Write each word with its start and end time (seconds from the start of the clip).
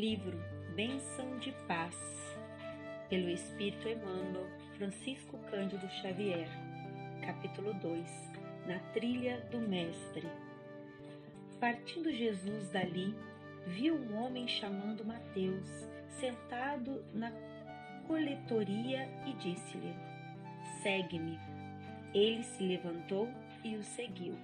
Livro 0.00 0.42
Bênção 0.74 1.38
de 1.40 1.52
Paz, 1.68 1.94
pelo 3.10 3.28
Espírito 3.28 3.86
Emmanuel 3.86 4.46
Francisco 4.78 5.36
Cândido 5.50 5.86
Xavier, 5.90 6.48
capítulo 7.20 7.74
2 7.74 8.10
Na 8.66 8.78
Trilha 8.94 9.46
do 9.50 9.58
Mestre. 9.58 10.26
Partindo 11.60 12.10
Jesus 12.10 12.70
dali, 12.70 13.14
viu 13.66 13.94
um 13.94 14.24
homem 14.24 14.48
chamando 14.48 15.04
Mateus, 15.04 15.68
sentado 16.18 17.04
na 17.12 17.30
coletoria 18.06 19.06
e 19.26 19.34
disse-lhe: 19.34 19.94
Segue-me. 20.82 21.38
Ele 22.14 22.42
se 22.42 22.62
levantou 22.62 23.28
e 23.62 23.76
o 23.76 23.84
seguiu. 23.84 24.34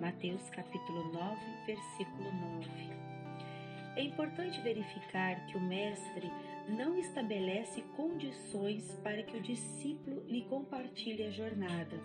Mateus 0.00 0.48
capítulo 0.48 1.12
9, 1.12 1.36
versículo 1.66 2.32
9. 2.32 3.13
É 3.96 4.02
importante 4.02 4.60
verificar 4.60 5.46
que 5.46 5.56
o 5.56 5.60
Mestre 5.60 6.30
não 6.68 6.98
estabelece 6.98 7.82
condições 7.96 8.98
para 9.02 9.22
que 9.22 9.36
o 9.36 9.42
discípulo 9.42 10.24
lhe 10.26 10.42
compartilhe 10.46 11.24
a 11.24 11.30
jornada. 11.30 12.00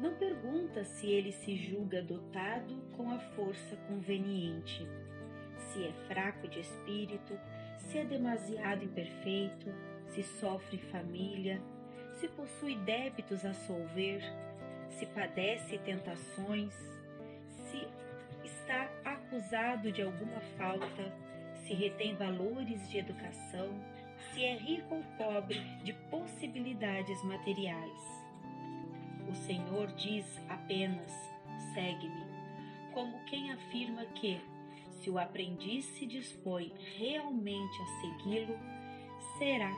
Não 0.00 0.14
pergunta 0.14 0.84
se 0.84 1.06
ele 1.06 1.32
se 1.32 1.56
julga 1.56 2.00
dotado 2.00 2.80
com 2.96 3.10
a 3.10 3.18
força 3.18 3.76
conveniente, 3.88 4.86
se 5.56 5.84
é 5.84 5.92
fraco 6.06 6.46
de 6.48 6.60
espírito, 6.60 7.38
se 7.78 7.98
é 7.98 8.04
demasiado 8.04 8.84
imperfeito, 8.84 9.74
se 10.06 10.22
sofre 10.22 10.78
família, 10.78 11.60
se 12.14 12.28
possui 12.28 12.76
débitos 12.76 13.44
a 13.44 13.52
solver, 13.52 14.22
se 14.90 15.04
padece 15.06 15.78
tentações, 15.78 16.74
se 17.48 17.86
está 18.44 18.90
acusado 19.04 19.90
de 19.90 20.02
alguma 20.02 20.40
falta, 20.56 21.12
se 21.68 21.74
retém 21.74 22.14
valores 22.14 22.88
de 22.88 22.96
educação, 22.96 23.68
se 24.32 24.42
é 24.42 24.56
rico 24.56 24.94
ou 24.94 25.04
pobre 25.18 25.60
de 25.84 25.92
possibilidades 26.10 27.22
materiais. 27.22 28.24
O 29.28 29.34
Senhor 29.34 29.88
diz 29.88 30.24
apenas: 30.48 31.12
segue-me, 31.74 32.24
como 32.94 33.22
quem 33.26 33.52
afirma 33.52 34.06
que, 34.06 34.40
se 35.02 35.10
o 35.10 35.18
aprendiz 35.18 35.84
se 35.84 36.06
dispõe 36.06 36.72
realmente 36.96 37.82
a 37.82 37.86
segui-lo, 38.00 38.58
será 39.36 39.70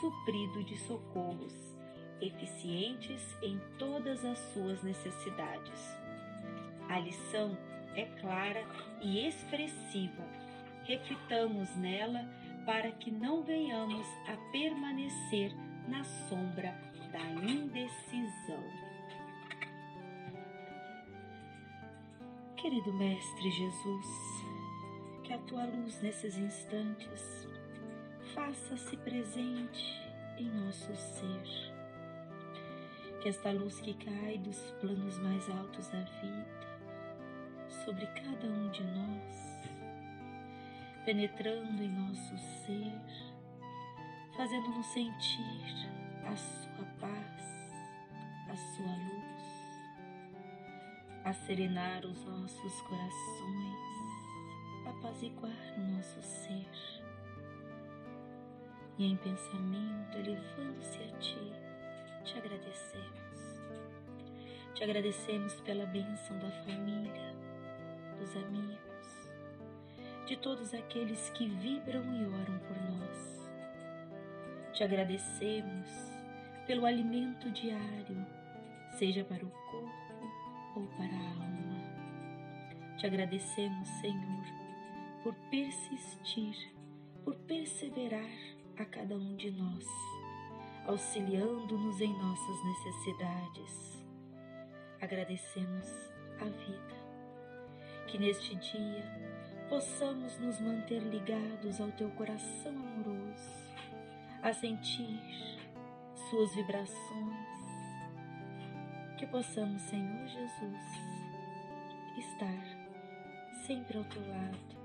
suprido 0.00 0.64
de 0.64 0.78
socorros, 0.78 1.76
eficientes 2.22 3.22
em 3.42 3.60
todas 3.78 4.24
as 4.24 4.38
suas 4.54 4.82
necessidades. 4.82 5.94
A 6.88 6.98
lição 6.98 7.56
é 7.94 8.06
clara 8.18 8.64
e 9.02 9.28
expressiva. 9.28 10.47
Reflitamos 10.88 11.76
nela 11.76 12.26
para 12.64 12.90
que 12.92 13.10
não 13.10 13.42
venhamos 13.42 14.06
a 14.26 14.36
permanecer 14.50 15.54
na 15.86 16.02
sombra 16.02 16.74
da 17.12 17.20
indecisão. 17.44 18.64
Querido 22.56 22.90
Mestre 22.94 23.50
Jesus, 23.50 24.06
que 25.24 25.32
a 25.34 25.38
tua 25.40 25.66
luz 25.66 26.00
nesses 26.00 26.38
instantes 26.38 27.46
faça-se 28.34 28.96
presente 28.96 29.94
em 30.38 30.48
nosso 30.48 30.96
ser. 30.96 31.74
Que 33.20 33.28
esta 33.28 33.52
luz 33.52 33.78
que 33.82 33.92
cai 33.92 34.38
dos 34.38 34.58
planos 34.80 35.18
mais 35.18 35.50
altos 35.50 35.86
da 35.90 36.00
vida 36.00 36.68
sobre 37.84 38.06
cada 38.06 38.46
um 38.46 38.70
de 38.70 38.84
nós, 38.84 39.47
penetrando 41.08 41.82
em 41.82 41.88
nosso 41.88 42.36
ser, 42.36 42.92
fazendo-nos 44.36 44.84
sentir 44.88 45.88
a 46.26 46.36
sua 46.36 46.84
paz, 47.00 47.72
a 48.46 48.54
sua 48.54 48.94
luz, 48.94 49.42
a 51.24 51.32
serenar 51.32 52.04
os 52.04 52.22
nossos 52.26 52.82
corações, 52.82 53.78
apaziguar 54.86 55.74
o 55.78 55.96
nosso 55.96 56.20
ser. 56.20 56.68
E 58.98 59.06
em 59.06 59.16
pensamento, 59.16 60.14
elevando-se 60.14 61.04
a 61.04 61.18
Ti, 61.20 61.52
te 62.22 62.36
agradecemos. 62.36 63.62
Te 64.74 64.84
agradecemos 64.84 65.54
pela 65.62 65.86
bênção 65.86 66.38
da 66.38 66.50
família, 66.50 67.34
dos 68.18 68.36
amigos, 68.36 68.87
de 70.28 70.36
todos 70.36 70.74
aqueles 70.74 71.30
que 71.30 71.48
vibram 71.48 72.04
e 72.14 72.26
oram 72.26 72.58
por 72.58 72.76
nós. 72.82 73.48
Te 74.74 74.84
agradecemos 74.84 75.88
pelo 76.66 76.84
alimento 76.84 77.50
diário, 77.50 78.26
seja 78.98 79.24
para 79.24 79.42
o 79.42 79.48
corpo 79.48 80.30
ou 80.76 80.86
para 80.98 81.14
a 81.14 81.30
alma. 81.30 82.98
Te 82.98 83.06
agradecemos, 83.06 83.88
Senhor, 84.02 84.44
por 85.22 85.34
persistir, 85.50 86.74
por 87.24 87.34
perseverar 87.34 88.38
a 88.76 88.84
cada 88.84 89.14
um 89.14 89.34
de 89.34 89.50
nós, 89.50 89.86
auxiliando-nos 90.86 92.02
em 92.02 92.12
nossas 92.12 92.64
necessidades. 92.64 94.04
Agradecemos 95.00 95.86
a 96.38 96.44
vida 96.44 96.98
que 98.08 98.18
neste 98.18 98.54
dia 98.56 99.37
possamos 99.68 100.38
nos 100.38 100.58
manter 100.60 101.00
ligados 101.02 101.80
ao 101.80 101.90
teu 101.92 102.08
coração 102.10 102.72
amoroso, 102.72 103.68
a 104.42 104.52
sentir 104.52 105.20
suas 106.30 106.54
vibrações, 106.54 107.58
que 109.18 109.26
possamos, 109.26 109.82
Senhor 109.82 110.26
Jesus, 110.26 110.78
estar 112.16 112.64
sempre 113.66 113.98
ao 113.98 114.04
teu 114.04 114.26
lado, 114.26 114.76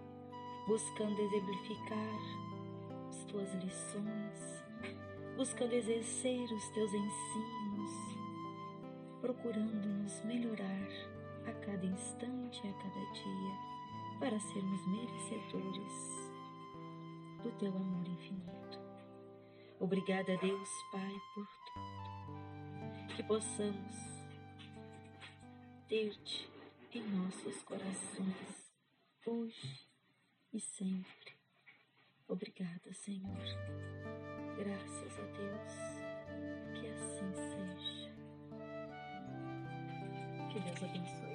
buscando 0.67 1.19
exemplificar 1.21 2.19
as 3.09 3.23
tuas 3.25 3.53
lições, 3.53 4.63
buscando 5.37 5.73
exercer 5.73 6.43
os 6.51 6.69
teus 6.69 6.91
ensinos, 6.93 7.91
procurando 9.21 9.87
nos 9.87 10.21
melhorar 10.25 10.87
para 14.23 14.39
sermos 14.39 14.87
merecedores 14.87 15.93
do 17.43 17.51
teu 17.59 17.75
amor 17.75 18.07
infinito. 18.07 18.79
Obrigada, 19.81 20.37
Deus 20.37 20.69
Pai, 20.93 21.13
por 21.35 21.45
tudo. 21.65 23.15
Que 23.17 23.23
possamos 23.23 23.95
ter-te 25.89 26.49
em 26.93 27.03
nossos 27.09 27.61
corações, 27.63 28.73
hoje 29.25 29.89
e 30.53 30.59
sempre. 30.61 31.33
Obrigada, 32.25 32.93
Senhor. 32.93 33.43
Graças 34.57 35.19
a 35.19 35.25
Deus. 35.33 35.73
Que 36.79 36.87
assim 36.87 37.33
seja. 37.33 38.13
Que 40.49 40.59
Deus 40.61 40.81
abençoe. 40.81 41.32